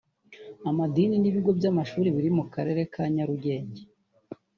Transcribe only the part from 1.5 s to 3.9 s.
by’amashuri biri mu karere ka Nyarugenge